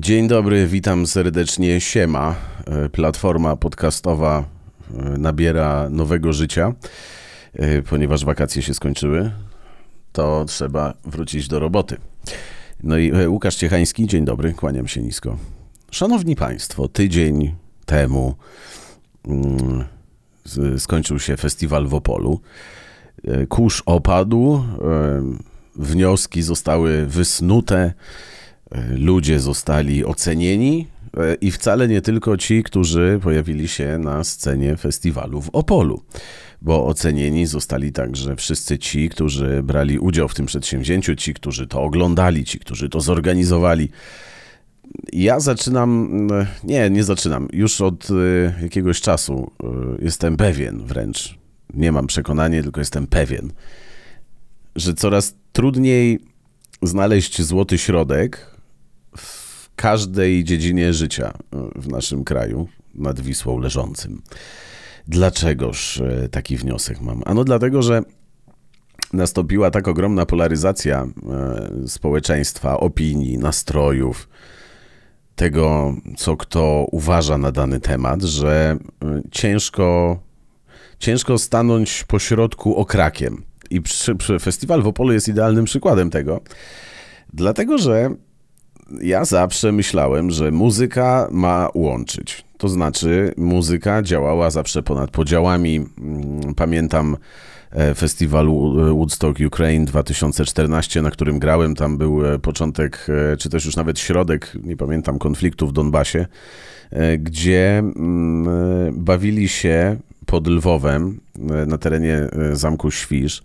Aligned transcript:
Dzień 0.00 0.28
dobry, 0.28 0.66
witam 0.66 1.06
serdecznie. 1.06 1.80
Siema. 1.80 2.34
E, 2.66 2.88
Platforma 2.88 3.56
podcastowa 3.56 4.44
e, 4.94 5.18
nabiera 5.18 5.88
nowego 5.90 6.32
życia, 6.32 6.74
e, 7.54 7.82
ponieważ 7.82 8.24
wakacje 8.24 8.62
się 8.62 8.74
skończyły. 8.74 9.30
To 10.12 10.44
trzeba 10.44 10.94
wrócić 11.04 11.48
do 11.48 11.58
roboty. 11.58 11.96
No 12.82 12.98
i 12.98 13.26
Łukasz 13.26 13.56
Ciechański, 13.56 14.06
dzień 14.06 14.24
dobry, 14.24 14.52
kłaniam 14.52 14.88
się 14.88 15.02
nisko. 15.02 15.36
Szanowni 15.90 16.36
Państwo, 16.36 16.88
tydzień 16.88 17.54
temu 17.86 18.34
mm, 19.26 19.84
skończył 20.78 21.18
się 21.18 21.36
festiwal 21.36 21.86
w 21.86 21.94
Opolu. 21.94 22.40
Kurz 23.48 23.82
opadł, 23.86 24.64
wnioski 25.76 26.42
zostały 26.42 27.06
wysnute, 27.06 27.92
ludzie 28.96 29.40
zostali 29.40 30.04
ocenieni 30.04 30.86
e, 31.16 31.34
i 31.34 31.50
wcale 31.50 31.88
nie 31.88 32.00
tylko 32.00 32.36
ci, 32.36 32.62
którzy 32.62 33.20
pojawili 33.22 33.68
się 33.68 33.98
na 33.98 34.24
scenie 34.24 34.76
festiwalu 34.76 35.42
w 35.42 35.50
Opolu, 35.52 36.02
bo 36.62 36.86
ocenieni 36.86 37.46
zostali 37.46 37.92
także 37.92 38.36
wszyscy 38.36 38.78
ci, 38.78 39.08
którzy 39.08 39.62
brali 39.62 39.98
udział 39.98 40.28
w 40.28 40.34
tym 40.34 40.46
przedsięwzięciu, 40.46 41.16
ci, 41.16 41.34
którzy 41.34 41.66
to 41.66 41.82
oglądali, 41.82 42.44
ci, 42.44 42.58
którzy 42.58 42.88
to 42.88 43.00
zorganizowali. 43.00 43.88
Ja 45.12 45.40
zaczynam, 45.40 46.08
mm, 46.12 46.46
nie, 46.64 46.90
nie 46.90 47.04
zaczynam. 47.04 47.48
Już 47.52 47.80
od 47.80 48.08
jakiegoś 48.62 49.00
czasu 49.00 49.50
jestem 50.02 50.36
pewien 50.36 50.86
wręcz, 50.86 51.38
nie 51.74 51.92
mam 51.92 52.06
przekonania, 52.06 52.62
tylko 52.62 52.80
jestem 52.80 53.06
pewien, 53.06 53.52
że 54.76 54.94
coraz 54.94 55.34
trudniej 55.52 56.18
znaleźć 56.82 57.42
złoty 57.42 57.78
środek 57.78 58.55
każdej 59.76 60.44
dziedzinie 60.44 60.92
życia 60.92 61.32
w 61.74 61.88
naszym 61.88 62.24
kraju 62.24 62.68
nad 62.94 63.20
Wisłą 63.20 63.58
leżącym. 63.58 64.22
Dlaczegoż 65.08 65.96
y, 65.96 66.28
taki 66.30 66.56
wniosek 66.56 67.00
mam? 67.00 67.22
Ano 67.26 67.44
dlatego, 67.44 67.82
że 67.82 68.02
nastąpiła 69.12 69.70
tak 69.70 69.88
ogromna 69.88 70.26
polaryzacja 70.26 71.06
y, 71.84 71.88
społeczeństwa, 71.88 72.80
opinii, 72.80 73.38
nastrojów, 73.38 74.28
tego, 75.36 75.94
co 76.16 76.36
kto 76.36 76.86
uważa 76.92 77.38
na 77.38 77.52
dany 77.52 77.80
temat, 77.80 78.22
że 78.22 78.78
y, 79.04 79.22
ciężko, 79.30 80.18
ciężko 80.98 81.38
stanąć 81.38 82.04
pośrodku 82.04 82.76
okrakiem. 82.76 83.42
I 83.70 83.80
przy, 83.80 84.14
przy 84.14 84.38
festiwal 84.38 84.82
w 84.82 84.86
Opolu 84.86 85.12
jest 85.12 85.28
idealnym 85.28 85.64
przykładem 85.64 86.10
tego, 86.10 86.40
dlatego 87.32 87.78
że 87.78 88.10
ja 89.02 89.24
zawsze 89.24 89.72
myślałem, 89.72 90.30
że 90.30 90.50
muzyka 90.50 91.28
ma 91.30 91.68
łączyć. 91.74 92.44
To 92.58 92.68
znaczy, 92.68 93.34
muzyka 93.36 94.02
działała 94.02 94.50
zawsze 94.50 94.82
ponad 94.82 95.10
podziałami. 95.10 95.76
Mm, 95.98 96.54
Pamiętam 96.54 97.16
e, 97.70 97.94
festiwal 97.94 98.46
Wo- 98.46 98.94
Woodstock 98.94 99.38
Ukraine 99.46 99.84
2014, 99.84 101.02
na 101.02 101.10
którym 101.10 101.38
grałem. 101.38 101.74
Tam 101.74 101.98
był 101.98 102.26
e, 102.26 102.38
początek, 102.38 103.06
e, 103.32 103.36
czy 103.36 103.50
też 103.50 103.64
już 103.64 103.76
nawet 103.76 103.98
środek, 103.98 104.52
nie 104.64 104.76
pamiętam, 104.76 105.18
konfliktu 105.18 105.66
w 105.66 105.72
Donbasie, 105.72 106.26
gdzie 107.18 107.78
mm, 107.78 108.94
bawili 109.04 109.48
się 109.48 109.96
pod 110.26 110.46
Lwowem 110.46 111.20
na 111.66 111.78
terenie 111.78 112.18
zamku 112.52 112.90
Świsz 112.90 113.42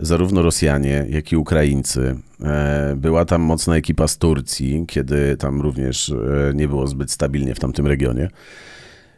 zarówno 0.00 0.42
Rosjanie, 0.42 1.06
jak 1.08 1.32
i 1.32 1.36
Ukraińcy. 1.36 2.16
E, 2.44 2.94
Była 2.96 3.24
tam 3.24 3.42
mocna 3.42 3.76
ekipa 3.76 4.08
z 4.08 4.18
Turcji, 4.18 4.84
kiedy 4.88 5.36
tam 5.36 5.60
również 5.60 6.08
e, 6.08 6.52
nie 6.54 6.68
było 6.68 6.86
zbyt 6.86 7.10
stabilnie 7.10 7.54
w 7.54 7.60
tamtym 7.60 7.86
regionie. 7.86 8.30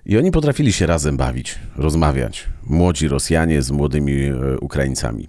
I 0.06 0.18
oni 0.18 0.30
potrafili 0.30 0.72
się 0.72 0.86
razem 0.86 1.16
bawić, 1.16 1.58
rozmawiać. 1.76 2.46
Młodzi 2.66 3.08
Rosjanie 3.08 3.62
z 3.62 3.70
młodymi 3.70 4.22
e, 4.22 4.58
Ukraińcami. 4.60 5.28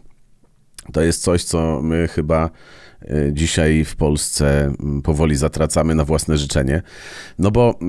To 0.94 1.02
jest 1.02 1.24
coś, 1.24 1.44
co 1.44 1.82
my 1.82 2.08
chyba 2.08 2.50
dzisiaj 3.32 3.86
w 3.86 3.96
Polsce 3.96 4.74
powoli 5.04 5.36
zatracamy 5.36 5.96
na 5.96 6.06
własne 6.06 6.38
życzenie. 6.38 6.82
No 7.40 7.52
bo 7.52 7.80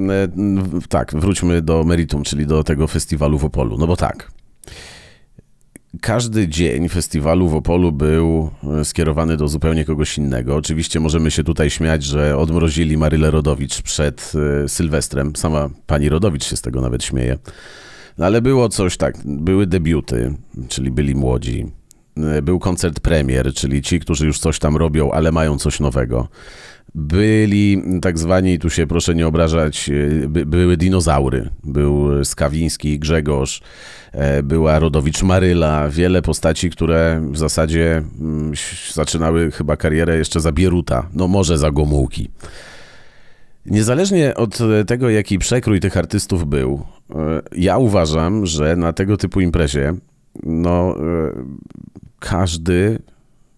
tak, 0.89 1.13
wróćmy 1.15 1.63
do 1.63 1.85
meritum, 1.85 2.23
czyli 2.23 2.47
do 2.47 2.65
tego 2.65 2.87
festiwalu 2.87 3.39
w 3.39 3.45
Opolu. 3.45 3.79
No 3.79 3.87
bo 3.87 3.97
tak, 3.97 4.33
każdy 6.01 6.49
dzień 6.49 6.89
festiwalu 6.89 7.49
w 7.49 7.55
Opolu 7.55 7.93
był 7.93 8.51
e, 8.81 8.85
skierowany 8.85 9.37
do 9.37 9.49
zupełnie 9.49 9.85
kogoś 9.85 10.19
innego. 10.19 10.57
Oczywiście 10.57 11.01
możemy 11.01 11.31
się 11.31 11.45
tutaj 11.45 11.71
śmiać, 11.71 12.05
że 12.05 12.37
odmrozili 12.37 12.97
Marylę 12.97 13.31
Rodowicz 13.31 13.83
przed 13.83 14.33
e, 14.65 14.69
Sylwestrem. 14.69 15.37
Sama 15.37 15.69
pani 15.87 16.09
Rodowicz 16.09 16.45
się 16.45 16.57
z 16.57 16.61
tego 16.63 16.81
nawet 16.81 17.05
śmieje. 17.05 17.39
No 18.19 18.27
ale 18.27 18.43
było 18.43 18.69
coś 18.69 18.97
tak, 18.97 19.15
były 19.25 19.67
debiuty, 19.67 20.35
czyli 20.69 20.91
byli 20.91 21.15
młodzi. 21.15 21.67
E, 22.17 22.43
Był 22.43 22.59
koncert 22.59 23.01
premier, 23.01 23.55
czyli 23.55 23.83
ci, 23.83 24.01
którzy 24.01 24.27
już 24.27 24.39
coś 24.39 24.59
tam 24.59 24.77
robią, 24.77 25.11
ale 25.11 25.33
mają 25.33 25.59
coś 25.59 25.81
nowego. 25.81 26.29
Byli 26.95 27.83
tak 28.03 28.19
zwani, 28.19 28.59
tu 28.59 28.71
się 28.71 28.87
proszę 28.87 29.15
nie 29.15 29.27
obrażać, 29.27 29.91
e, 29.91 30.29
by, 30.29 30.47
były 30.47 30.77
dinozaury. 30.77 31.51
Był 31.65 32.25
Skawiński, 32.25 32.99
Grzegorz, 32.99 33.63
e, 34.13 34.43
była 34.43 34.79
Rodowicz 34.79 35.23
Maryla, 35.23 35.89
wiele 35.89 36.23
postaci, 36.23 36.71
które 36.71 37.23
w 37.33 37.39
zasadzie 37.39 38.03
mm, 38.21 38.53
zaczynały 38.93 39.51
chyba 39.51 39.77
karierę 39.77 40.17
jeszcze 40.17 40.41
za 40.41 40.53
Bieruta, 40.53 41.09
no 41.15 41.29
może 41.29 41.59
za 41.59 41.71
Gomułki. 41.71 42.31
Niezależnie 43.67 44.35
od 44.35 44.61
e, 44.61 44.85
tego, 44.85 45.11
jaki 45.11 45.39
przekrój 45.39 45.81
tych 45.81 45.97
artystów 45.97 46.47
był, 46.47 46.87
ja 47.53 47.79
uważam, 47.79 48.47
że 48.47 48.77
na 48.77 48.93
tego 48.93 49.17
typu 49.17 49.41
imprezie, 49.41 49.95
no, 50.43 50.95
każdy 52.19 52.99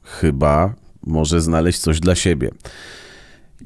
chyba 0.02 0.74
może 1.06 1.40
znaleźć 1.40 1.78
coś 1.78 2.00
dla 2.00 2.14
siebie. 2.14 2.50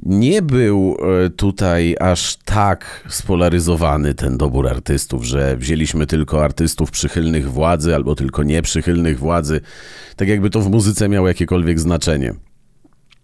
Nie 0.02 0.42
był 0.42 0.96
e, 1.24 1.30
tutaj 1.30 1.96
aż 2.00 2.36
tak 2.36 3.04
spolaryzowany 3.08 4.14
ten 4.14 4.38
dobór 4.38 4.68
artystów, 4.68 5.24
że 5.24 5.56
wzięliśmy 5.56 6.06
tylko 6.06 6.44
artystów 6.44 6.90
przychylnych 6.90 7.52
władzy 7.52 7.94
albo 7.94 8.14
tylko 8.14 8.42
nieprzychylnych 8.42 9.18
władzy, 9.18 9.60
tak 10.16 10.28
jakby 10.28 10.50
to 10.50 10.60
w 10.60 10.70
muzyce 10.70 11.08
miało 11.08 11.28
jakiekolwiek 11.28 11.80
znaczenie 11.80 12.34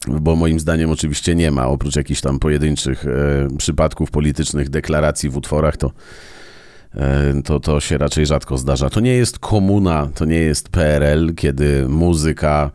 bo 0.09 0.37
moim 0.37 0.61
zdaniem 0.61 0.91
oczywiście 0.91 1.35
nie 1.35 1.51
ma, 1.51 1.67
oprócz 1.67 1.97
jakichś 1.97 2.21
tam 2.21 2.39
pojedynczych 2.39 3.07
e, 3.07 3.57
przypadków 3.59 4.11
politycznych, 4.11 4.71
deklaracji 4.71 5.31
w 5.31 5.37
utworach, 5.37 5.77
to, 5.77 5.93
e, 6.95 7.43
to, 7.45 7.61
to 7.61 7.81
się 7.81 7.99
raczej 7.99 8.27
rzadko 8.27 8.59
zdarza. 8.59 8.91
To 8.91 9.01
nie 9.01 9.15
jest 9.15 9.39
komuna, 9.39 10.11
to 10.15 10.25
nie 10.25 10.39
jest 10.39 10.69
PRL, 10.69 11.35
kiedy 11.35 11.89
muzyka 11.89 12.71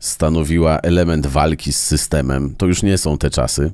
stanowiła 0.00 0.78
element 0.78 1.26
walki 1.26 1.72
z 1.72 1.80
systemem. 1.80 2.54
To 2.56 2.66
już 2.66 2.82
nie 2.82 2.98
są 2.98 3.18
te 3.18 3.30
czasy. 3.30 3.72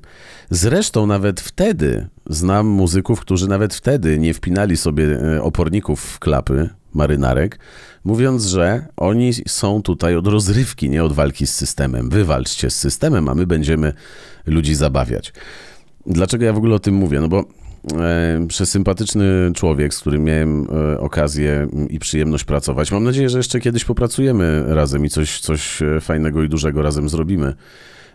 Zresztą 0.51 1.07
nawet 1.07 1.41
wtedy 1.41 2.09
znam 2.31 2.67
muzyków, 2.67 3.21
którzy 3.21 3.49
nawet 3.49 3.75
wtedy 3.75 4.19
nie 4.19 4.35
wpinali 4.35 4.77
sobie 4.77 5.21
e, 5.21 5.43
oporników 5.43 6.01
w 6.01 6.19
klapy 6.19 6.69
marynarek, 6.95 7.59
mówiąc, 8.05 8.45
że 8.45 8.87
oni 8.97 9.33
są 9.49 9.83
tutaj 9.83 10.17
od 10.17 10.27
rozrywki, 10.27 10.91
nie 10.91 11.05
od 11.05 11.13
walki 11.13 11.47
z 11.47 11.55
systemem. 11.55 12.11
Wywalczcie 12.11 12.71
z 12.71 12.77
systemem, 12.77 13.29
a 13.29 13.35
my 13.35 13.47
będziemy 13.47 13.93
ludzi 14.47 14.75
zabawiać. 14.75 15.33
Dlaczego 16.07 16.45
ja 16.45 16.53
w 16.53 16.57
ogóle 16.57 16.75
o 16.75 16.79
tym 16.79 16.95
mówię? 16.95 17.21
No 17.21 17.29
bo 17.29 17.45
przesympatyczny 18.49 19.25
człowiek, 19.55 19.95
z 19.95 20.01
którym 20.01 20.25
miałem 20.25 20.67
e, 20.93 21.01
okazję 21.01 21.69
i 21.91 21.99
przyjemność 21.99 22.45
pracować. 22.45 22.93
Mam 22.93 23.05
nadzieję, 23.05 23.29
że 23.29 23.39
jeszcze 23.39 23.61
kiedyś 23.61 23.85
popracujemy 23.85 24.65
razem 24.75 25.05
i 25.05 25.09
coś, 25.09 25.41
coś 25.41 25.83
e, 25.83 26.01
fajnego 26.01 26.43
i 26.43 26.49
dużego 26.49 26.83
razem 26.83 27.09
zrobimy. 27.09 27.55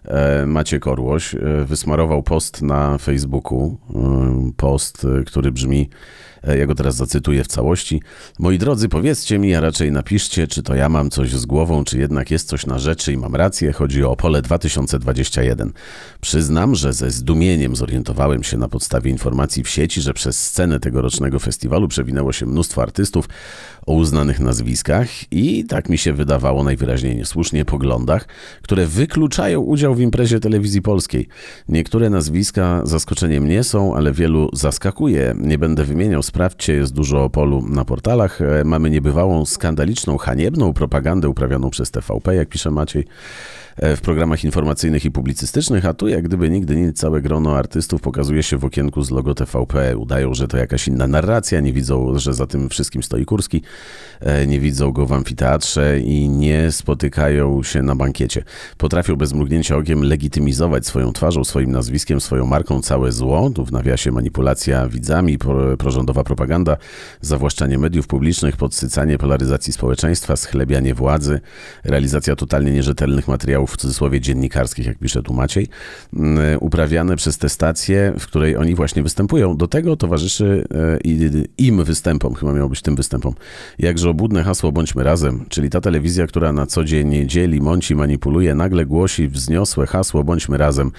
E, 0.05 0.45
Maciek 0.45 0.87
Orłoś 0.87 1.35
e, 1.35 1.39
wysmarował 1.65 2.23
post 2.23 2.61
na 2.61 2.97
Facebooku. 2.97 3.77
e, 3.95 4.51
Post, 4.57 5.05
e, 5.05 5.23
który 5.23 5.51
brzmi, 5.51 5.89
e, 5.89 5.95
ja 6.43 6.65
go 6.65 6.75
teraz 6.75 6.95
zacytuję 6.95 7.43
w 7.43 7.47
całości. 7.47 8.01
Moi 8.39 8.57
drodzy, 8.57 8.89
powiedzcie 8.89 9.39
mi, 9.39 9.55
a 9.55 9.61
raczej 9.61 9.91
napiszcie, 9.91 10.47
czy 10.47 10.63
to 10.63 10.75
ja 10.75 10.89
mam 10.89 11.09
coś 11.09 11.31
z 11.31 11.45
głową, 11.45 11.83
czy 11.83 11.99
jednak 11.99 12.31
jest 12.31 12.47
coś 12.47 12.65
na 12.65 12.79
rzeczy 12.79 13.13
i 13.13 13.17
mam 13.17 13.35
rację. 13.35 13.71
Chodzi 13.71 14.03
o 14.03 14.11
Opole 14.11 14.41
2021. 14.41 15.73
Przyznam, 16.21 16.75
że 16.75 16.93
ze 16.93 17.11
zdumieniem 17.11 17.75
zorientowałem 17.75 18.43
się 18.43 18.57
na 18.57 18.67
podstawie 18.67 19.11
informacji 19.11 19.63
w 19.63 19.69
sieci, 19.69 20.01
że 20.01 20.13
przez 20.13 20.47
scenę 20.47 20.79
tegorocznego 20.79 21.39
festiwalu 21.39 21.87
przewinęło 21.87 22.33
się 22.33 22.45
mnóstwo 22.45 22.81
artystów 22.81 23.29
o 23.85 23.93
uznanych 23.93 24.39
nazwiskach 24.39 25.07
i, 25.31 25.65
tak 25.65 25.89
mi 25.89 25.97
się 25.97 26.13
wydawało 26.13 26.63
najwyraźniej 26.63 27.15
niesłusznie, 27.15 27.65
poglądach, 27.65 28.27
które 28.61 28.87
wykluczają 28.87 29.59
udział 29.59 29.95
w 29.95 29.99
imprezie 30.01 30.39
telewizji 30.39 30.81
polskiej. 30.81 31.27
Niektóre 31.69 32.09
nazwiska 32.09 32.81
zaskoczeniem 32.83 33.47
nie 33.47 33.63
są, 33.63 33.95
ale 33.95 34.11
wielu 34.11 34.49
zaskakuje. 34.53 35.35
Nie 35.37 35.57
będę 35.57 35.83
wymieniał, 35.83 36.23
sprawdźcie, 36.31 36.73
jest 36.73 36.93
dużo 36.93 37.29
polu 37.29 37.61
na 37.67 37.85
portalach. 37.85 38.41
E, 38.41 38.63
Mamy 38.63 38.89
niebywałą, 38.89 39.45
skandaliczną, 39.45 40.17
haniebną 40.17 40.73
propagandę 40.73 41.29
uprawianą 41.29 41.69
przez 41.69 41.91
TVP, 41.91 42.35
jak 42.35 42.49
pisze 42.49 42.71
Maciej. 42.71 43.05
E, 43.77 43.95
w 43.95 44.01
programach 44.01 44.43
informacyjnych 44.43 45.05
i 45.05 45.11
publicystycznych, 45.11 45.85
a 45.85 45.93
tu 45.93 46.07
jak 46.07 46.23
gdyby 46.23 46.49
nigdy 46.49 46.75
nic, 46.75 46.97
całe 46.97 47.21
grono 47.21 47.57
artystów 47.57 48.01
pokazuje 48.01 48.43
się 48.43 48.57
w 48.57 48.65
okienku 48.65 49.03
z 49.03 49.11
logo 49.11 49.35
TVP. 49.35 49.97
Udają, 49.97 50.33
że 50.33 50.47
to 50.47 50.57
jakaś 50.57 50.87
inna 50.87 51.07
narracja, 51.07 51.59
nie 51.59 51.73
widzą, 51.73 52.19
że 52.19 52.33
za 52.33 52.47
tym 52.47 52.69
wszystkim 52.69 53.03
stoi 53.03 53.25
Kurski, 53.25 53.61
e, 54.19 54.47
nie 54.47 54.59
widzą 54.59 54.91
go 54.91 55.05
w 55.05 55.13
amfiteatrze 55.13 55.99
i 55.99 56.29
nie 56.29 56.71
spotykają 56.71 57.63
się 57.63 57.81
na 57.81 57.95
bankiecie. 57.95 58.43
Potrafią 58.77 59.15
bez 59.15 59.33
mrugnięcia 59.33 59.77
okiem 59.77 60.03
legitymizować 60.03 60.87
swoją 60.87 61.13
twarzą, 61.13 61.43
swoim 61.43 61.71
nazwiskiem, 61.71 62.21
swoją 62.21 62.45
marką 62.45 62.81
całe 62.81 63.11
zło. 63.11 63.49
Tu 63.49 63.65
w 63.65 63.71
nawiasie 63.71 64.11
manipulacja 64.11 64.87
widzami, 64.87 65.37
prorządowa 65.77 66.23
propaganda, 66.23 66.77
zawłaszczanie 67.21 67.77
mediów 67.77 68.07
publicznych, 68.07 68.57
podsycanie 68.57 69.17
polaryzacji 69.17 69.73
społeczeństwa, 69.73 70.35
schlebianie 70.35 70.93
władzy, 70.93 71.39
realizacja 71.83 72.35
totalnie 72.35 72.71
nierzetelnych 72.71 73.27
materiałów 73.27 73.60
w 73.67 73.77
cudzysłowie 73.77 74.21
dziennikarskich, 74.21 74.85
jak 74.85 74.97
pisze 74.97 75.23
tu 75.23 75.33
Maciej, 75.33 75.67
mm, 76.13 76.57
uprawiane 76.59 77.15
przez 77.15 77.37
tę 77.37 77.49
stację, 77.49 78.13
w 78.19 78.27
której 78.27 78.57
oni 78.57 78.75
właśnie 78.75 79.03
występują. 79.03 79.57
Do 79.57 79.67
tego 79.67 79.95
towarzyszy 79.95 80.67
e, 80.73 80.99
im 81.57 81.83
występom, 81.83 82.33
chyba 82.33 82.53
miało 82.53 82.69
być 82.69 82.81
tym 82.81 82.95
występom, 82.95 83.33
jakże 83.79 84.09
obłudne 84.09 84.43
hasło 84.43 84.71
Bądźmy 84.71 85.03
Razem, 85.03 85.45
czyli 85.49 85.69
ta 85.69 85.81
telewizja, 85.81 86.27
która 86.27 86.51
na 86.51 86.65
co 86.65 86.83
dzień 86.83 87.29
dzieli, 87.29 87.61
mąci, 87.61 87.95
manipuluje, 87.95 88.55
nagle 88.55 88.85
głosi 88.85 89.27
wzniosłe 89.27 89.87
hasło 89.87 90.23
Bądźmy 90.23 90.57
Razem. 90.57 90.91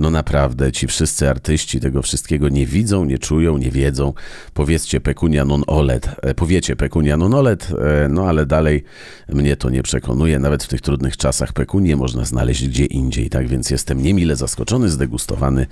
No 0.00 0.10
naprawdę, 0.10 0.72
ci 0.72 0.86
wszyscy 0.86 1.28
artyści 1.30 1.80
tego 1.80 2.02
wszystkiego 2.02 2.48
nie 2.48 2.66
widzą, 2.66 3.04
nie 3.04 3.18
czują, 3.18 3.58
nie 3.58 3.70
wiedzą. 3.70 4.12
Powiedzcie 4.54 5.00
pecunia 5.00 5.44
non 5.44 5.62
olet, 5.66 6.08
e, 6.22 6.34
powiecie 6.34 6.76
pecunia 6.76 7.16
non 7.16 7.34
olet, 7.34 7.68
e, 8.04 8.08
no 8.08 8.28
ale 8.28 8.46
dalej 8.46 8.84
mnie 9.28 9.56
to 9.56 9.70
nie 9.70 9.82
przekonuje. 9.82 10.38
Nawet 10.38 10.64
w 10.64 10.68
tych 10.68 10.80
trudnych 10.80 11.16
czasach 11.16 11.52
pekunię 11.52 11.96
można 11.96 12.09
znaleźć 12.24 12.68
gdzie 12.68 12.84
indziej, 12.84 13.30
tak 13.30 13.48
więc 13.48 13.70
jestem 13.70 14.02
niemile 14.02 14.36
zaskoczony, 14.36 14.90
zdegustowany, 14.90 15.66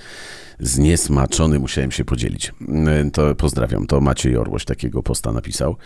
zniesmaczony, 0.61 1.59
musiałem 1.59 1.93
się 1.93 2.05
podzielić. 2.05 2.53
E, 2.69 3.11
to 3.11 3.35
pozdrawiam, 3.35 3.87
to 3.87 4.01
Maciej 4.01 4.37
Orłoś 4.37 4.65
takiego 4.65 5.03
posta 5.03 5.33
napisał. 5.33 5.77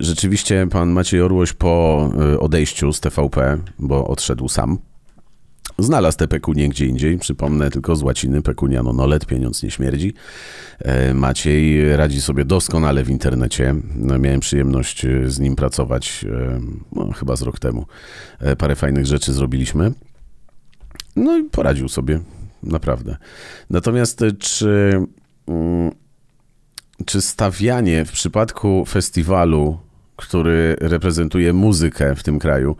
Rzeczywiście 0.00 0.66
pan 0.70 0.90
Maciej 0.90 1.20
Orłoś 1.20 1.52
po 1.52 2.10
odejściu 2.40 2.92
z 2.92 3.00
TVP, 3.00 3.58
bo 3.78 4.06
odszedł 4.06 4.48
sam, 4.48 4.78
Znalazł 5.78 6.18
te 6.18 6.28
pekunię 6.28 6.68
gdzie 6.68 6.86
indziej, 6.86 7.18
przypomnę 7.18 7.70
tylko 7.70 7.96
z 7.96 8.02
łaciny 8.02 8.42
pekunia 8.42 8.82
no 8.82 8.92
nolet, 8.92 9.26
pieniądz 9.26 9.62
nie 9.62 9.70
śmierdzi. 9.70 10.14
E, 10.78 11.14
Maciej 11.14 11.96
radzi 11.96 12.20
sobie 12.20 12.44
doskonale 12.44 13.04
w 13.04 13.10
internecie. 13.10 13.74
No, 13.94 14.18
miałem 14.18 14.40
przyjemność 14.40 15.04
e, 15.04 15.30
z 15.30 15.38
nim 15.38 15.56
pracować 15.56 16.24
e, 16.28 16.60
no, 16.92 17.12
chyba 17.12 17.36
z 17.36 17.42
rok 17.42 17.58
temu. 17.58 17.86
Parę 18.58 18.76
fajnych 18.76 19.06
rzeczy 19.06 19.32
zrobiliśmy. 19.32 19.92
No 21.16 21.38
i 21.38 21.44
poradził 21.44 21.88
sobie, 21.88 22.20
naprawdę. 22.62 23.16
Natomiast 23.70 24.20
czy, 24.38 25.00
mm, 25.46 25.90
czy 27.06 27.20
stawianie 27.20 28.04
w 28.04 28.12
przypadku 28.12 28.84
festiwalu 28.84 29.78
który 30.16 30.76
reprezentuje 30.80 31.52
muzykę 31.52 32.14
w 32.14 32.22
tym 32.22 32.38
kraju, 32.38 32.76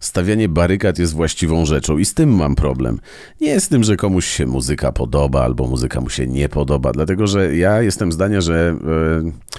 stawianie 0.00 0.48
barykad 0.48 0.98
jest 0.98 1.14
właściwą 1.14 1.64
rzeczą 1.64 1.98
i 1.98 2.04
z 2.04 2.14
tym 2.14 2.34
mam 2.34 2.54
problem. 2.54 3.00
Nie 3.40 3.60
z 3.60 3.68
tym, 3.68 3.84
że 3.84 3.96
komuś 3.96 4.26
się 4.26 4.46
muzyka 4.46 4.92
podoba 4.92 5.44
albo 5.44 5.66
muzyka 5.66 6.00
mu 6.00 6.10
się 6.10 6.26
nie 6.26 6.48
podoba, 6.48 6.92
dlatego 6.92 7.26
że 7.26 7.56
ja 7.56 7.82
jestem 7.82 8.12
zdania, 8.12 8.40
że 8.40 8.76
e, 9.24 9.56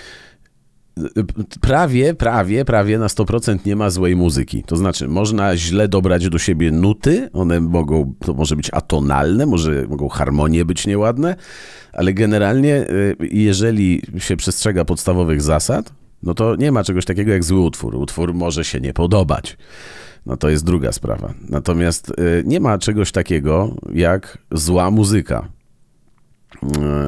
prawie, 1.62 2.14
prawie, 2.14 2.66
prawie 2.66 3.00
na 3.00 3.08
100% 3.08 3.66
nie 3.66 3.76
ma 3.76 3.90
złej 3.90 4.16
muzyki. 4.16 4.64
To 4.64 4.76
znaczy, 4.76 5.08
można 5.08 5.58
źle 5.58 5.88
dobrać 5.88 6.30
do 6.30 6.38
siebie 6.38 6.72
nuty, 6.72 7.30
one 7.34 7.60
mogą, 7.60 8.14
to 8.26 8.34
może 8.34 8.56
być 8.56 8.70
atonalne, 8.74 9.46
może 9.46 9.86
mogą 9.90 10.10
harmonie 10.10 10.66
być 10.66 10.88
nieładne, 10.88 11.36
ale 11.94 12.14
generalnie, 12.14 12.76
e, 12.76 12.88
jeżeli 13.20 14.02
się 14.18 14.38
przestrzega 14.38 14.86
podstawowych 14.86 15.42
zasad, 15.42 15.94
no 16.24 16.34
to 16.34 16.56
nie 16.56 16.72
ma 16.72 16.84
czegoś 16.84 17.06
takiego 17.06 17.32
jak 17.32 17.44
zły 17.44 17.60
utwór. 17.60 17.96
Utwór 17.96 18.34
może 18.34 18.66
się 18.66 18.80
nie 18.80 18.94
podobać. 18.94 19.58
No 20.26 20.38
to 20.38 20.50
jest 20.50 20.66
druga 20.66 20.92
sprawa. 20.92 21.34
Natomiast 21.50 22.10
y, 22.10 22.44
nie 22.46 22.60
ma 22.60 22.78
czegoś 22.78 23.12
takiego 23.12 23.76
jak 23.94 24.38
zła 24.52 24.92
muzyka. 24.92 25.50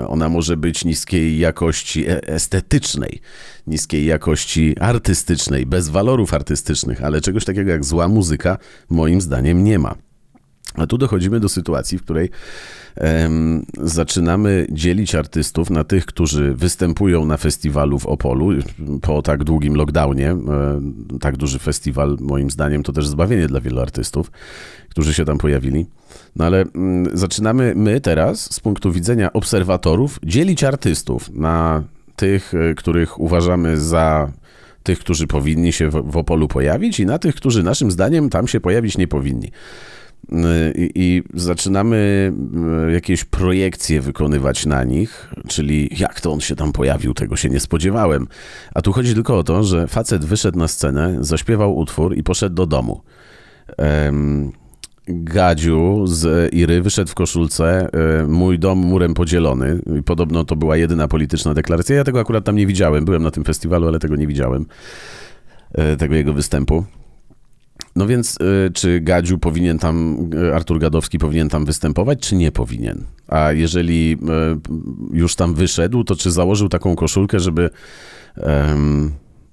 Y, 0.02 0.08
ona 0.08 0.30
może 0.30 0.58
być 0.58 0.86
niskiej 0.86 1.40
jakości 1.40 2.08
e, 2.08 2.28
estetycznej, 2.28 3.22
niskiej 3.68 4.06
jakości 4.06 4.80
artystycznej, 4.80 5.66
bez 5.66 5.90
walorów 5.90 6.34
artystycznych, 6.34 7.04
ale 7.04 7.22
czegoś 7.22 7.46
takiego 7.46 7.72
jak 7.72 7.86
zła 7.86 8.08
muzyka 8.08 8.58
moim 8.90 9.22
zdaniem 9.22 9.64
nie 9.64 9.80
ma. 9.80 9.96
A 10.80 10.88
tu 10.88 10.98
dochodzimy 10.98 11.40
do 11.40 11.50
sytuacji, 11.50 11.98
w 11.98 12.04
której 12.04 12.30
um, 12.98 13.66
zaczynamy 13.84 14.68
dzielić 14.72 15.16
artystów 15.16 15.70
na 15.70 15.84
tych, 15.84 16.06
którzy 16.06 16.54
występują 16.54 17.26
na 17.26 17.38
festiwalu 17.38 18.00
w 18.00 18.06
Opolu 18.06 18.50
po 19.02 19.22
tak 19.22 19.44
długim 19.44 19.76
lockdownie. 19.76 20.36
tak 21.22 21.38
duży 21.38 21.60
festiwal, 21.60 22.18
moim 22.20 22.52
zdaniem, 22.52 22.84
to 22.84 22.94
też 22.94 23.08
zbawienie 23.08 23.48
dla 23.48 23.62
wielu 23.62 23.80
artystów, 23.82 24.32
którzy 24.90 25.14
się 25.14 25.26
tam 25.26 25.38
pojawili. 25.38 25.86
No 26.36 26.46
ale 26.46 26.66
um, 26.66 27.06
zaczynamy 27.14 27.74
my 27.76 28.02
teraz, 28.02 28.54
z 28.54 28.60
punktu 28.60 28.92
widzenia 28.92 29.34
obserwatorów, 29.34 30.20
dzielić 30.24 30.64
artystów 30.64 31.30
na 31.34 31.84
tych, 32.16 32.54
e, 32.54 32.76
których 32.76 33.20
uważamy 33.20 33.78
za 33.78 34.32
tych, 34.84 35.00
którzy 35.00 35.28
powinni 35.28 35.74
się 35.74 35.90
w, 35.90 36.12
w 36.12 36.18
Opolu 36.18 36.48
pojawić 36.48 37.00
i 37.00 37.06
na 37.06 37.20
tych, 37.20 37.36
którzy 37.36 37.64
naszym 37.64 37.92
zdaniem 37.92 38.30
tam 38.30 38.48
się 38.48 38.60
pojawić 38.60 38.98
nie 38.98 39.08
powinni. 39.08 39.52
I, 40.76 40.92
I, 40.96 41.24
zaczynamy 41.34 42.32
e, 42.88 42.92
jakieś 42.92 43.24
projekcje 43.24 44.02
wykonywać 44.02 44.66
na 44.66 44.84
nich, 44.84 45.34
czyli 45.48 45.90
jak 45.98 46.22
to 46.22 46.32
on 46.32 46.40
się 46.40 46.56
tam 46.56 46.72
pojawił, 46.72 47.14
tego 47.14 47.36
się 47.36 47.50
nie 47.50 47.60
spodziewałem. 47.60 48.28
A 48.74 48.82
tu 48.82 48.94
chodzi 48.94 49.14
tylko 49.14 49.38
o 49.38 49.44
to, 49.44 49.64
że 49.64 49.88
facet 49.88 50.26
wyszedł 50.26 50.58
na 50.60 50.68
scenę, 50.68 51.18
zaśpiewał 51.22 51.78
utwór 51.78 52.18
i 52.18 52.24
poszedł 52.24 52.56
do 52.56 52.66
domu. 52.66 53.02
Gadziu 55.08 56.08
z 56.08 56.54
Iry 56.54 56.82
wyszedł 56.82 57.12
w 57.12 57.16
koszulce, 57.16 57.90
e, 57.94 58.28
mój 58.28 58.60
dom 58.60 58.78
murem 58.78 59.14
podzielony. 59.14 59.80
Podobno 60.06 60.46
to 60.46 60.56
była 60.56 60.78
jedyna 60.78 61.08
polityczna 61.08 61.54
deklaracja. 61.54 61.96
Ja 61.96 62.04
tego 62.04 62.20
akurat 62.20 62.44
tam 62.44 62.56
nie 62.56 62.68
widziałem. 62.68 63.06
Byłem 63.06 63.24
na 63.24 63.32
tym 63.32 63.44
festiwalu, 63.44 63.88
ale 63.88 64.00
tego 64.00 64.16
nie 64.16 64.28
widziałem. 64.28 64.66
Tego 65.98 66.16
jego 66.16 66.34
występu. 66.34 66.86
No 67.96 68.08
więc 68.08 68.38
y, 68.68 68.72
czy 68.74 69.00
Gadziu 69.02 69.38
powinien 69.38 69.80
tam, 69.80 70.28
y, 70.34 70.56
Artur 70.56 70.80
Gadowski 70.80 71.20
powinien 71.20 71.50
tam 71.50 71.66
występować, 71.66 72.20
czy 72.20 72.36
nie 72.36 72.52
powinien? 72.52 73.04
A 73.28 73.52
jeżeli 73.52 74.14
y, 74.14 75.18
już 75.18 75.36
tam 75.36 75.54
wyszedł, 75.54 76.04
to 76.04 76.16
czy 76.16 76.32
założył 76.32 76.70
taką 76.70 76.96
koszulkę, 76.96 77.40
żeby, 77.40 77.70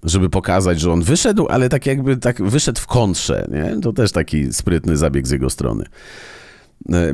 żeby 0.02 0.30
pokazać, 0.30 0.80
że 0.80 0.92
on 0.92 1.02
wyszedł, 1.02 1.46
ale 1.48 1.68
tak 1.68 1.86
jakby 1.86 2.16
tak 2.16 2.42
wyszedł 2.42 2.80
w 2.80 2.86
kontrze, 2.86 3.48
nie? 3.52 3.80
To 3.80 3.92
też 3.92 4.12
taki 4.12 4.52
sprytny 4.52 4.96
zabieg 4.96 5.26
z 5.26 5.30
jego 5.30 5.50
strony. 5.50 5.84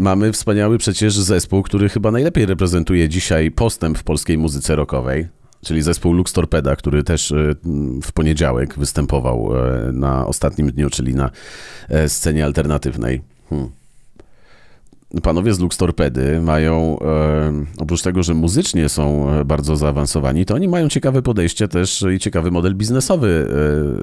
Mamy 0.01 0.33
wspaniały 0.33 0.79
przecież 0.79 1.15
zespół, 1.15 1.63
który 1.63 1.89
chyba 1.89 2.11
najlepiej 2.11 2.47
reprezentuje 2.47 3.09
dzisiaj 3.09 3.51
postęp 3.51 3.99
w 3.99 4.03
polskiej 4.03 4.39
muzyce 4.39 4.77
rockowej 4.77 5.29
czyli 5.65 5.83
zespół 5.83 6.13
Lux 6.13 6.33
Torpeda, 6.33 6.77
który 6.77 7.05
też 7.05 7.33
e, 7.33 7.55
w 8.03 8.13
poniedziałek 8.13 8.79
występował 8.79 9.53
e, 9.57 9.93
na 9.93 10.27
ostatnim 10.27 10.71
dniu, 10.71 10.91
czyli 10.91 11.15
na 11.15 11.31
e, 11.89 12.09
scenie 12.09 12.45
alternatywnej. 12.45 13.21
Hmm. 13.51 13.69
Panowie 15.23 15.55
z 15.55 15.61
Lux 15.61 15.77
Torpedy 15.77 16.41
mają, 16.41 16.99
oprócz 17.79 18.03
tego, 18.03 18.23
że 18.23 18.35
muzycznie 18.35 18.89
są 18.89 19.27
bardzo 19.45 19.77
zaawansowani, 19.77 20.47
to 20.47 20.55
oni 20.55 20.69
mają 20.69 20.89
ciekawe 20.89 21.23
podejście 21.23 21.69
też 21.69 22.05
i 22.15 22.19
ciekawy 22.19 22.51
model 22.51 22.75
biznesowy 22.75 23.49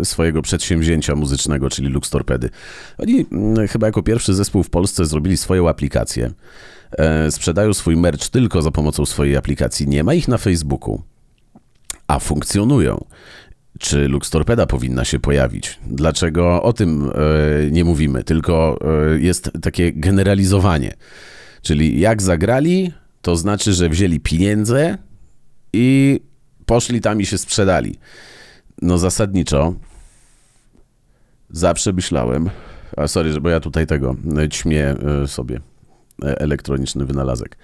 swojego 0.03 0.41
przedsięwzięcia 0.41 1.15
muzycznego, 1.15 1.69
czyli 1.69 1.87
Lux 1.87 2.09
Torpedy. 2.09 2.49
Oni 2.97 3.25
mm, 3.31 3.67
chyba 3.67 3.87
jako 3.87 4.03
pierwszy 4.03 4.33
zespół 4.33 4.63
w 4.63 4.69
Polsce 4.69 5.05
zrobili 5.05 5.37
swoją 5.37 5.69
aplikację. 5.69 6.31
Sprzedają 7.29 7.73
swój 7.73 7.97
merch 7.97 8.27
tylko 8.27 8.61
za 8.61 8.71
pomocą 8.71 9.05
swojej 9.05 9.37
aplikacji. 9.37 9.87
Nie 9.87 10.03
ma 10.03 10.13
ich 10.13 10.27
na 10.27 10.37
Facebooku 10.37 11.01
a 12.09 12.19
funkcjonują. 12.19 13.05
Czy 13.79 14.07
Lux 14.07 14.29
Torpeda 14.29 14.65
powinna 14.65 15.05
się 15.05 15.19
pojawić? 15.19 15.79
Dlaczego 15.87 16.63
o 16.63 16.73
tym 16.73 17.09
e, 17.09 17.71
nie 17.71 17.83
mówimy, 17.83 18.23
tylko 18.23 18.79
e, 19.13 19.19
jest 19.19 19.51
takie 19.61 19.93
generalizowanie. 19.93 20.93
Czyli 21.61 21.99
jak 21.99 22.21
zagrali, 22.21 22.91
to 23.21 23.35
znaczy, 23.35 23.73
że 23.73 23.89
wzięli 23.89 24.19
pieniądze 24.19 24.97
i 25.73 26.19
poszli 26.65 27.01
tam 27.01 27.21
i 27.21 27.25
się 27.25 27.37
sprzedali. 27.37 27.95
No 28.81 28.97
zasadniczo 28.97 29.73
zawsze 31.49 31.93
myślałem, 31.93 32.49
a 32.97 33.07
sorry, 33.07 33.41
bo 33.41 33.49
ja 33.49 33.59
tutaj 33.59 33.87
tego 33.87 34.15
e, 34.37 34.49
ćmię 34.49 34.95
sobie 35.27 35.59
elektroniczny 36.23 37.05
wynalazek. 37.05 37.57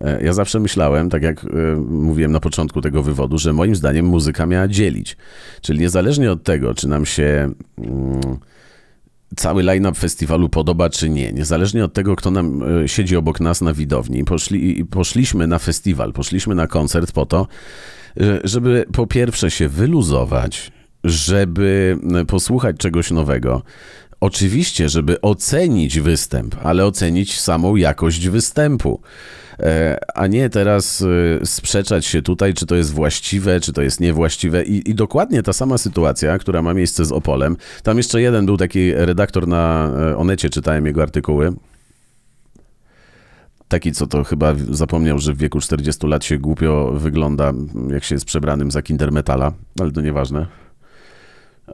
E, 0.00 0.22
ja 0.22 0.32
zawsze 0.32 0.60
myślałem, 0.60 1.10
tak 1.10 1.22
jak 1.22 1.44
e, 1.44 1.48
mówiłem 1.88 2.32
na 2.32 2.40
początku 2.40 2.80
tego 2.80 3.02
wywodu, 3.02 3.38
że 3.38 3.52
moim 3.52 3.76
zdaniem 3.76 4.06
muzyka 4.06 4.46
miała 4.46 4.68
dzielić. 4.68 5.16
Czyli 5.60 5.80
niezależnie 5.80 6.32
od 6.32 6.42
tego, 6.42 6.74
czy 6.74 6.88
nam 6.88 7.06
się 7.06 7.52
mm, 7.78 8.38
cały 9.36 9.62
line-up 9.62 9.98
festiwalu 9.98 10.48
podoba 10.48 10.90
czy 10.90 11.08
nie, 11.08 11.32
niezależnie 11.32 11.84
od 11.84 11.92
tego, 11.92 12.16
kto 12.16 12.30
nam 12.30 12.62
e, 12.82 12.88
siedzi 12.88 13.16
obok 13.16 13.40
nas 13.40 13.60
na 13.60 13.74
widowni, 13.74 14.24
poszli, 14.24 14.84
poszliśmy 14.84 15.46
na 15.46 15.58
festiwal, 15.58 16.12
poszliśmy 16.12 16.54
na 16.54 16.66
koncert 16.66 17.12
po 17.12 17.26
to, 17.26 17.46
e, 18.20 18.40
żeby 18.44 18.84
po 18.92 19.06
pierwsze 19.06 19.50
się 19.50 19.68
wyluzować, 19.68 20.72
żeby 21.04 21.98
e, 22.20 22.24
posłuchać 22.24 22.76
czegoś 22.76 23.10
nowego. 23.10 23.62
Oczywiście, 24.20 24.88
żeby 24.88 25.20
ocenić 25.20 26.00
występ, 26.00 26.56
ale 26.62 26.86
ocenić 26.86 27.40
samą 27.40 27.76
jakość 27.76 28.28
występu. 28.28 29.00
E, 29.60 29.98
a 30.14 30.26
nie 30.26 30.50
teraz 30.50 31.02
e, 31.42 31.46
sprzeczać 31.46 32.06
się 32.06 32.22
tutaj, 32.22 32.54
czy 32.54 32.66
to 32.66 32.74
jest 32.74 32.92
właściwe, 32.92 33.60
czy 33.60 33.72
to 33.72 33.82
jest 33.82 34.00
niewłaściwe. 34.00 34.64
I, 34.64 34.90
I, 34.90 34.94
dokładnie 34.94 35.42
ta 35.42 35.52
sama 35.52 35.78
sytuacja, 35.78 36.38
która 36.38 36.62
ma 36.62 36.74
miejsce 36.74 37.04
z 37.04 37.12
Opolem. 37.12 37.56
Tam 37.82 37.96
jeszcze 37.96 38.20
jeden 38.20 38.46
był 38.46 38.56
taki 38.56 38.92
redaktor 38.92 39.48
na 39.48 39.90
e, 40.10 40.16
Onecie, 40.16 40.50
czytałem 40.50 40.86
jego 40.86 41.02
artykuły. 41.02 41.52
Taki, 43.68 43.92
co 43.92 44.06
to 44.06 44.24
chyba 44.24 44.54
zapomniał, 44.70 45.18
że 45.18 45.32
w 45.32 45.38
wieku 45.38 45.60
40 45.60 46.06
lat 46.06 46.24
się 46.24 46.38
głupio 46.38 46.92
wygląda, 46.94 47.52
jak 47.90 48.04
się 48.04 48.14
jest 48.14 48.24
przebranym 48.24 48.70
za 48.70 48.82
kindermetala, 48.82 49.52
ale 49.80 49.90
to 49.90 50.00
nieważne. 50.00 50.46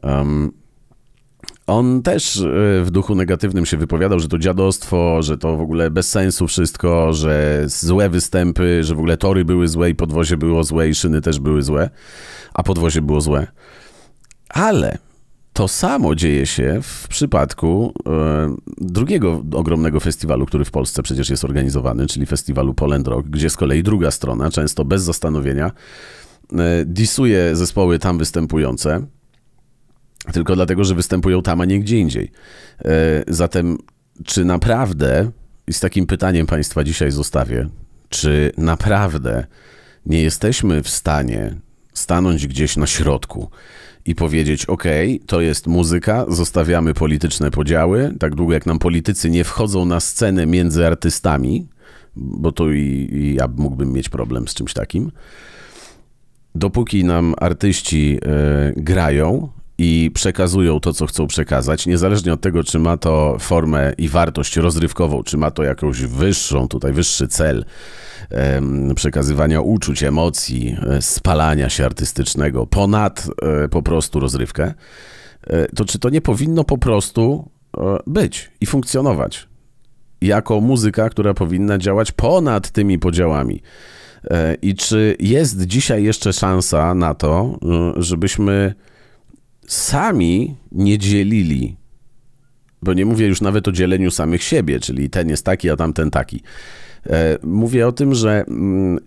Um, 0.03 0.64
on 1.67 2.03
też 2.03 2.37
e, 2.37 2.85
w 2.85 2.91
duchu 2.91 3.15
negatywnym 3.15 3.67
się 3.67 3.77
wypowiadał, 3.77 4.21
że 4.21 4.29
to 4.29 4.39
dziadostwo, 4.39 5.23
że 5.23 5.39
to 5.39 5.57
w 5.57 5.61
ogóle 5.61 5.91
bez 5.91 6.11
sensu 6.11 6.47
wszystko, 6.47 7.13
że 7.13 7.65
złe 7.67 8.09
występy, 8.09 8.85
że 8.85 8.95
w 8.95 8.99
ogóle 8.99 9.17
tory 9.17 9.45
były 9.45 9.69
złe 9.69 9.91
i 9.91 9.95
podwozie 9.95 10.37
było 10.37 10.65
złe 10.65 10.89
i 10.89 10.95
szyny 10.95 11.21
też 11.21 11.39
były 11.39 11.63
złe, 11.63 11.91
a 12.55 12.63
podwozie 12.63 13.03
było 13.03 13.21
złe. 13.21 13.47
Ale 14.49 14.99
to 15.53 15.69
samo 15.69 16.15
dzieje 16.15 16.47
się 16.47 16.79
w 16.83 17.09
przypadku 17.09 17.93
e, 18.07 18.57
drugiego 18.79 19.43
ogromnego 19.53 20.01
festiwalu, 20.01 20.47
który 20.47 20.65
w 20.65 20.71
Polsce 20.71 21.03
przecież 21.03 21.31
jest 21.31 21.45
organizowany, 21.45 22.07
czyli 22.07 22.27
festiwalu 22.27 22.75
Poland 22.75 23.09
Rock, 23.09 23.27
gdzie 23.29 23.51
z 23.51 23.57
kolei 23.57 23.83
druga 23.83 24.11
strona, 24.11 24.51
często 24.51 24.85
bez 24.85 25.03
zastanowienia, 25.03 25.71
e, 26.53 26.85
disuje 26.85 27.57
zespoły 27.57 27.99
tam 27.99 28.19
występujące 28.19 29.07
tylko 30.33 30.55
dlatego, 30.57 30.85
że 30.85 30.95
występują 30.95 31.43
tam, 31.43 31.61
a 31.61 31.65
nie 31.65 31.81
gdzie 31.81 31.99
indziej. 31.99 32.31
E, 32.85 33.25
zatem, 33.29 33.79
czy 34.25 34.45
naprawdę, 34.45 35.31
i 35.67 35.73
z 35.73 35.81
takim 35.81 36.07
pytaniem 36.07 36.47
Państwa 36.47 36.85
dzisiaj 36.85 37.11
zostawię, 37.11 37.69
czy 38.09 38.53
naprawdę 38.59 39.47
nie 40.07 40.23
jesteśmy 40.23 40.83
w 40.83 40.89
stanie 40.89 41.55
stanąć 41.95 42.47
gdzieś 42.47 42.77
na 42.77 42.87
środku 42.87 43.51
i 44.05 44.15
powiedzieć: 44.15 44.67
OK, 44.67 44.85
to 45.27 45.41
jest 45.41 45.67
muzyka, 45.67 46.25
zostawiamy 46.29 46.95
polityczne 46.95 47.51
podziały, 47.51 48.15
tak 48.19 48.35
długo 48.35 48.53
jak 48.55 48.67
nam 48.67 48.79
politycy 48.79 49.31
nie 49.31 49.45
wchodzą 49.45 49.85
na 49.85 50.01
scenę 50.01 50.47
między 50.47 50.87
artystami, 50.87 51.69
bo 52.17 52.53
to 52.53 52.71
i, 52.71 53.09
i 53.13 53.35
ja 53.35 53.49
mógłbym 53.57 53.93
mieć 53.93 54.09
problem 54.09 54.49
z 54.49 54.55
czymś 54.55 54.73
takim. 54.73 55.13
Dopóki 56.55 57.05
nam 57.05 57.35
artyści 57.39 58.19
y, 58.79 58.83
grają, 58.83 59.49
i 59.79 60.11
przekazują 60.15 60.81
to, 60.81 60.93
co 60.93 61.07
chcą 61.07 61.27
przekazać, 61.27 61.87
niezależnie 61.87 62.33
od 62.33 62.41
tego, 62.41 62.65
czy 62.65 62.79
ma 62.79 62.97
to 62.97 63.37
formę 63.41 63.93
i 63.99 64.09
wartość 64.09 64.57
rozrywkową, 64.57 65.23
czy 65.23 65.37
ma 65.37 65.51
to 65.51 65.63
jakąś 65.63 66.01
wyższą, 66.01 66.69
tutaj 66.69 66.93
wyższy 66.93 67.29
cel 67.29 67.65
przekazywania 68.95 69.61
uczuć, 69.61 70.03
emocji, 70.03 70.77
e, 70.83 71.03
spalania 71.03 71.69
się 71.69 71.85
artystycznego 71.85 72.67
ponad 72.67 73.29
e, 73.43 73.69
po 73.69 73.83
prostu 73.83 74.21
rozrywkę, 74.21 74.75
e, 75.47 75.67
to 75.67 75.85
czy 75.85 75.99
to 75.99 76.11
nie 76.11 76.21
powinno 76.21 76.65
po 76.65 76.79
prostu 76.79 77.51
być 78.07 78.51
i 78.61 78.67
funkcjonować 78.67 79.49
jako 80.21 80.61
muzyka, 80.61 81.11
która 81.11 81.35
powinna 81.35 81.79
działać 81.79 82.13
ponad 82.13 82.71
tymi 82.71 82.99
podziałami? 82.99 83.63
I 84.63 84.75
czy 84.75 85.17
jest 85.21 85.67
dzisiaj 85.67 86.05
jeszcze 86.05 86.33
szansa 86.33 86.95
na 86.95 87.15
to, 87.15 87.59
żebyśmy 87.97 88.75
sami 89.67 90.57
nie 90.73 90.99
dzielili, 90.99 91.77
bo 92.83 92.95
nie 92.95 93.07
mówię 93.07 93.27
już 93.27 93.41
nawet 93.41 93.69
o 93.69 93.73
dzieleniu 93.73 94.11
samych 94.11 94.43
siebie, 94.43 94.81
czyli 94.81 95.11
ten 95.11 95.29
jest 95.29 95.45
taki, 95.45 95.71
a 95.71 95.77
tamten 95.77 96.11
taki. 96.11 96.43
E, 97.07 97.39
mówię 97.43 97.87
o 97.87 97.93
tym, 97.93 98.15
że 98.15 98.45
mm, 98.49 98.99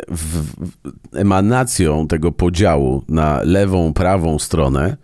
emanacją 1.13 2.07
tego 2.07 2.31
podziału 2.31 3.03
na 3.09 3.41
lewą, 3.43 3.93
prawą 3.93 4.39
stronę 4.39 4.97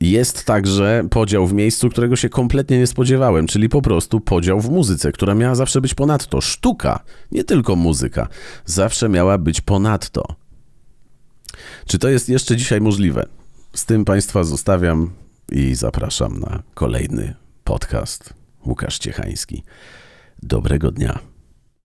jest 0.00 0.44
także 0.44 1.04
podział 1.10 1.46
w 1.46 1.52
miejscu, 1.52 1.88
którego 1.88 2.16
się 2.16 2.28
kompletnie 2.28 2.78
nie 2.78 2.86
spodziewałem, 2.86 3.46
czyli 3.46 3.68
po 3.68 3.82
prostu 3.82 4.20
podział 4.20 4.60
w 4.60 4.70
muzyce, 4.70 5.12
która 5.12 5.34
miała 5.34 5.54
zawsze 5.54 5.80
być 5.80 5.94
ponadto. 5.94 6.40
Sztuka, 6.40 7.00
nie 7.32 7.44
tylko 7.44 7.76
muzyka, 7.76 8.28
zawsze 8.64 9.08
miała 9.08 9.38
być 9.38 9.60
ponadto. 9.60 10.26
Czy 11.86 11.98
to 11.98 12.08
jest 12.08 12.28
jeszcze 12.28 12.56
dzisiaj 12.56 12.80
możliwe? 12.80 13.26
Z 13.76 13.84
tym 13.84 14.04
Państwa 14.04 14.44
zostawiam 14.44 15.10
i 15.52 15.74
zapraszam 15.74 16.40
na 16.40 16.62
kolejny 16.74 17.34
podcast. 17.64 18.34
Łukasz 18.66 18.98
Ciechański. 18.98 19.62
Dobrego 20.42 20.90
dnia. 20.90 21.18